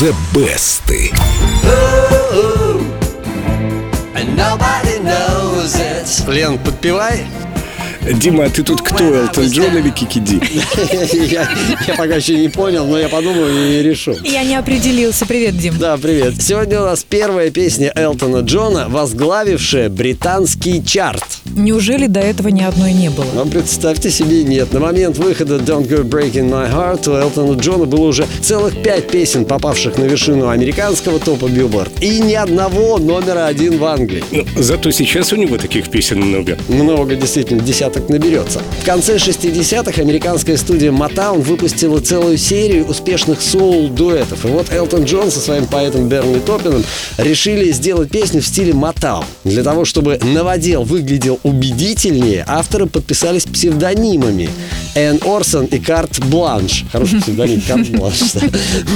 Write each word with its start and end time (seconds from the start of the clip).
The 0.00 0.14
Best. 0.32 0.80
Лен, 6.26 6.58
подпевай. 6.58 7.26
Дима, 8.14 8.44
а 8.44 8.48
ты 8.48 8.62
тут 8.62 8.80
кто, 8.80 9.04
Элтон 9.04 9.48
Джон 9.48 9.76
или 9.76 9.90
Кики 9.90 10.20
Ди? 10.20 10.40
я, 11.30 11.46
я 11.86 11.94
пока 11.96 12.14
еще 12.14 12.38
не 12.38 12.48
понял, 12.48 12.86
но 12.86 12.98
я 12.98 13.10
подумаю 13.10 13.78
и 13.78 13.82
решу. 13.82 14.16
Я 14.24 14.42
не 14.42 14.54
определился. 14.54 15.26
Привет, 15.26 15.58
Дим. 15.58 15.76
Да, 15.76 15.98
привет. 15.98 16.40
Сегодня 16.40 16.80
у 16.80 16.84
нас 16.86 17.04
первая 17.06 17.50
песня 17.50 17.92
Элтона 17.94 18.38
Джона, 18.38 18.88
возглавившая 18.88 19.90
британский 19.90 20.82
чарт. 20.82 21.39
Неужели 21.56 22.06
до 22.06 22.20
этого 22.20 22.48
ни 22.48 22.62
одной 22.62 22.92
не 22.92 23.10
было? 23.10 23.26
Но 23.34 23.44
представьте 23.44 24.10
себе, 24.10 24.44
нет. 24.44 24.72
На 24.72 24.80
момент 24.80 25.18
выхода 25.18 25.56
Don't 25.56 25.88
Go 25.88 26.02
Breaking 26.02 26.48
My 26.48 26.72
Heart 26.72 27.10
у 27.10 27.14
Элтона 27.14 27.58
Джона 27.58 27.86
было 27.86 28.06
уже 28.06 28.26
целых 28.40 28.80
пять 28.82 29.10
песен, 29.10 29.44
попавших 29.44 29.98
на 29.98 30.04
вершину 30.04 30.48
американского 30.48 31.18
топа 31.18 31.48
Билборд. 31.48 31.90
И 32.00 32.20
ни 32.20 32.34
одного 32.34 32.98
номера 32.98 33.46
один 33.46 33.78
в 33.78 33.84
Англии. 33.84 34.22
Ну, 34.30 34.44
зато 34.56 34.90
сейчас 34.92 35.32
у 35.32 35.36
него 35.36 35.56
таких 35.56 35.90
песен 35.90 36.20
много. 36.20 36.56
Много, 36.68 37.16
действительно, 37.16 37.60
десяток 37.60 38.08
наберется. 38.08 38.62
В 38.82 38.86
конце 38.86 39.16
60-х 39.16 40.00
американская 40.00 40.56
студия 40.56 40.92
Motown 40.92 41.40
выпустила 41.40 42.00
целую 42.00 42.38
серию 42.38 42.86
успешных 42.86 43.40
соул-дуэтов. 43.40 44.44
И 44.44 44.48
вот 44.48 44.72
Элтон 44.72 45.04
Джон 45.04 45.30
со 45.30 45.40
своим 45.40 45.66
поэтом 45.66 46.08
Берни 46.08 46.38
Топпином 46.38 46.84
решили 47.18 47.72
сделать 47.72 48.10
песню 48.10 48.40
в 48.40 48.46
стиле 48.46 48.72
Motown. 48.72 49.24
Для 49.44 49.64
того, 49.64 49.84
чтобы 49.84 50.18
новодел 50.22 50.84
выглядел 50.84 51.39
убедительнее, 51.42 52.44
авторы 52.46 52.86
подписались 52.86 53.44
псевдонимами. 53.44 54.50
Энн 54.94 55.20
Орсон 55.24 55.66
и 55.66 55.78
Карт 55.78 56.18
Бланш. 56.26 56.84
Хороший 56.90 57.20
псевдоним, 57.20 57.60
Карт 57.60 57.88
Бланш. 57.90 58.20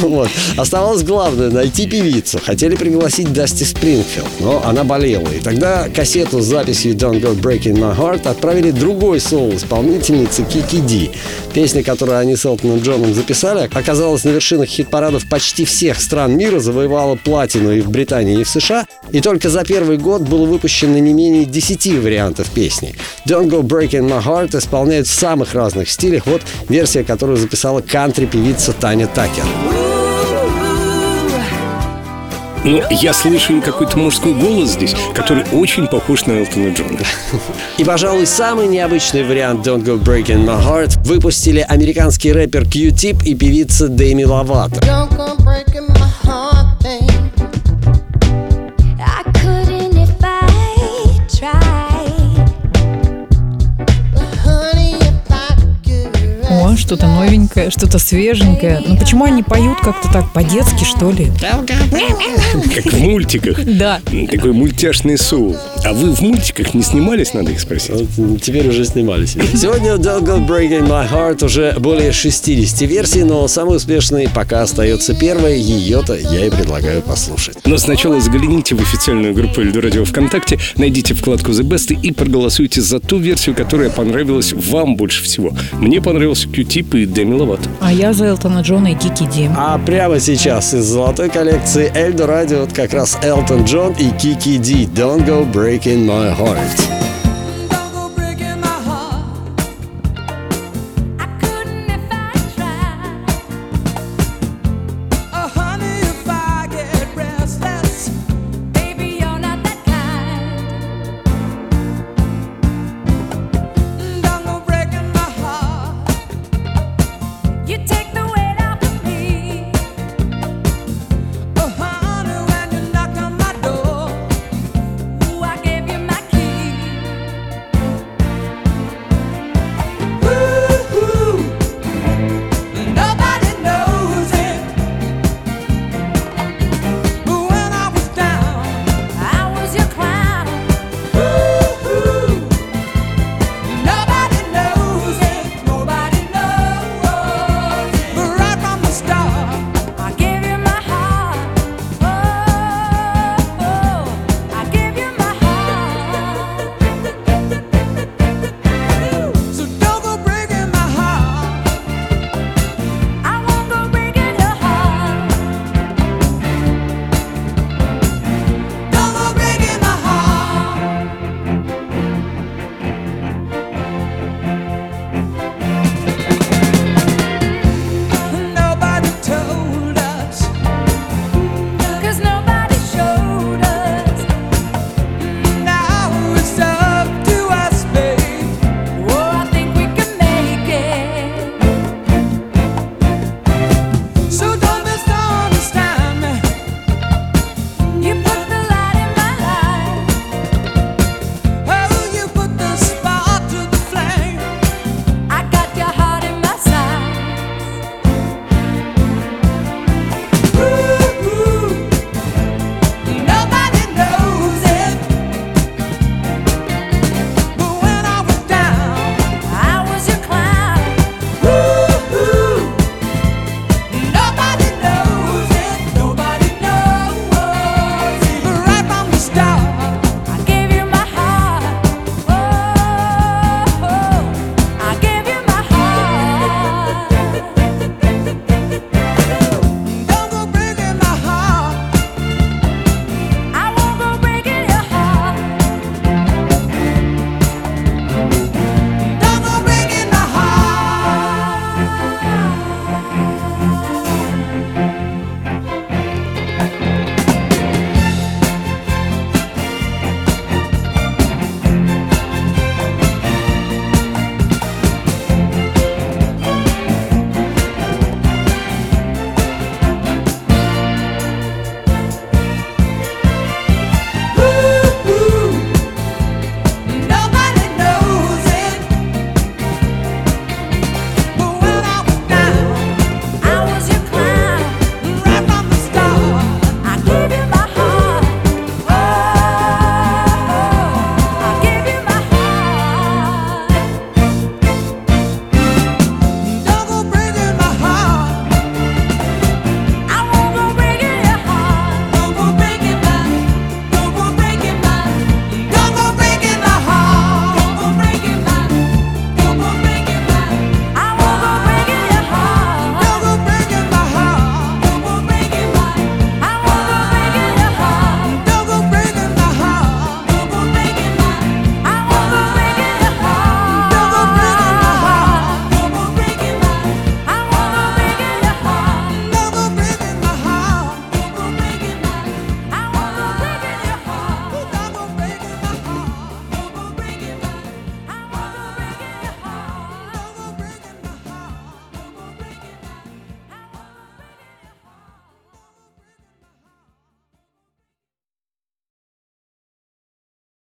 Вот. 0.00 0.28
Оставалось 0.56 1.02
главное– 1.02 1.50
найти 1.50 1.86
певицу. 1.86 2.40
Хотели 2.44 2.74
пригласить 2.76 3.32
Дасти 3.32 3.64
Спрингфилд, 3.64 4.26
но 4.40 4.62
она 4.64 4.84
болела. 4.84 5.28
И 5.28 5.40
тогда 5.40 5.88
кассету 5.88 6.40
с 6.40 6.46
записью 6.46 6.94
Don't 6.94 7.20
Go 7.20 7.34
Breaking 7.34 7.78
My 7.78 7.96
Heart 7.96 8.28
отправили 8.28 8.70
другой 8.70 9.20
соул-исполнительнице 9.20 10.44
Кики 10.44 10.80
Ди. 10.80 11.10
Песня, 11.52 11.84
которую 11.84 12.18
они 12.18 12.34
с 12.34 12.44
Элтоном 12.44 12.80
Джоном 12.80 13.14
записали, 13.14 13.70
оказалась 13.72 14.24
на 14.24 14.30
вершинах 14.30 14.68
хит-парадов 14.68 15.28
почти 15.28 15.64
всех 15.64 16.00
стран 16.00 16.36
мира, 16.36 16.58
завоевала 16.58 17.14
платину 17.14 17.72
и 17.72 17.80
в 17.80 17.90
Британии, 17.90 18.40
и 18.40 18.44
в 18.44 18.48
США. 18.48 18.86
И 19.12 19.20
только 19.20 19.48
за 19.48 19.64
первый 19.64 19.98
год 19.98 20.22
было 20.22 20.44
выпущено 20.46 20.98
не 20.98 21.12
менее 21.12 21.44
10 21.44 21.86
вариантов 22.02 22.50
песни. 22.50 22.94
Don't 23.28 23.48
Go 23.48 23.62
Breaking 23.62 24.08
My 24.08 24.22
Heart 24.22 24.58
исполняют 24.58 25.06
в 25.06 25.12
самых 25.12 25.54
разных 25.54 25.83
стилях. 25.90 26.26
Вот 26.26 26.42
версия, 26.68 27.04
которую 27.04 27.36
записала 27.36 27.80
кантри-певица 27.80 28.72
Таня 28.72 29.06
Такер. 29.06 29.44
Ну, 32.64 32.82
я 32.90 33.12
слышу 33.12 33.58
и 33.58 33.60
какой-то 33.60 33.98
мужской 33.98 34.32
голос 34.32 34.70
здесь, 34.70 34.96
который 35.14 35.44
очень 35.52 35.86
похож 35.86 36.24
на 36.24 36.32
Элтона 36.32 36.72
Джона. 36.72 36.98
И, 37.76 37.84
пожалуй, 37.84 38.26
самый 38.26 38.68
необычный 38.68 39.22
вариант 39.22 39.66
Don't 39.66 39.84
Go 39.84 40.02
Breaking 40.02 40.46
My 40.46 40.58
Heart 40.64 40.98
выпустили 41.04 41.60
американский 41.60 42.32
рэпер 42.32 42.64
Q-Tip 42.64 43.22
и 43.22 43.34
певица 43.34 43.88
Дэми 43.88 44.24
Ловато. 44.24 44.80
Don't 44.80 45.14
go 45.14 45.36
breaking 45.44 45.86
my 45.90 46.08
что-то 56.84 57.06
новенькое, 57.06 57.70
что-то 57.70 57.98
свеженькое. 57.98 58.82
Но 58.86 58.98
почему 58.98 59.24
они 59.24 59.42
поют 59.42 59.80
как-то 59.80 60.12
так 60.12 60.32
по-детски, 60.32 60.84
что 60.84 61.10
ли? 61.10 61.32
Как 61.40 62.92
в 62.92 63.00
мультиках. 63.00 63.64
Да. 63.64 64.00
Такой 64.30 64.52
мультяшный 64.52 65.16
соул. 65.16 65.56
А 65.84 65.94
вы 65.94 66.14
в 66.14 66.20
мультиках 66.20 66.74
не 66.74 66.82
снимались, 66.82 67.32
надо 67.32 67.52
их 67.52 67.60
спросить? 67.60 67.94
Теперь 68.42 68.68
уже 68.68 68.84
снимались. 68.84 69.32
Сегодня 69.32 69.94
Don't 69.94 70.24
Go 70.24 70.46
Breaking 70.46 70.86
My 70.86 71.10
Heart 71.10 71.44
уже 71.44 71.74
более 71.78 72.12
60 72.12 72.82
версий, 72.82 73.24
но 73.24 73.48
самой 73.48 73.76
успешной 73.76 74.28
пока 74.32 74.62
остается 74.62 75.14
первая. 75.14 75.54
Ее-то 75.54 76.14
я 76.14 76.46
и 76.46 76.50
предлагаю 76.50 77.00
послушать. 77.00 77.56
Но 77.64 77.78
сначала 77.78 78.20
загляните 78.20 78.74
в 78.74 78.80
официальную 78.82 79.32
группу 79.32 79.62
Эльдорадио 79.62 80.04
ВКонтакте, 80.04 80.58
найдите 80.76 81.14
вкладку 81.14 81.52
The 81.52 81.62
Best 81.62 81.98
и 81.98 82.12
проголосуйте 82.12 82.82
за 82.82 83.00
ту 83.00 83.16
версию, 83.16 83.54
которая 83.54 83.88
понравилась 83.88 84.52
вам 84.52 84.96
больше 84.96 85.24
всего. 85.24 85.56
Мне 85.72 86.02
понравился 86.02 86.48
Q-Tip 86.74 86.96
и 86.98 87.06
Деми 87.06 87.34
Ловато. 87.34 87.68
А 87.80 87.92
я 87.92 88.12
за 88.12 88.26
Элтона 88.26 88.60
Джона 88.60 88.88
и 88.88 88.94
Кики 88.94 89.26
Ди. 89.26 89.50
А 89.56 89.78
прямо 89.78 90.18
сейчас 90.18 90.74
из 90.74 90.84
золотой 90.84 91.30
коллекции 91.30 91.90
Эльдо 91.94 92.26
Радио 92.26 92.66
как 92.66 92.92
раз 92.94 93.18
Элтон 93.22 93.64
Джон 93.64 93.92
и 93.92 94.10
Кики 94.10 94.58
Ди 94.58 94.86
Don't 94.86 95.24
Go 95.26 95.50
Breaking 95.50 96.06
My 96.06 96.36
Heart. 96.36 97.03